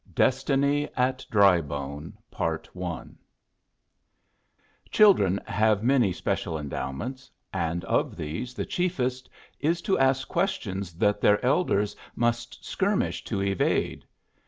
[0.15, 3.03] DESTINY AT DRYBONE PART I
[4.89, 9.29] Children have many special endowments, and of these the chiefest
[9.59, 14.03] is to ask questions that their elders must skirmish to evade.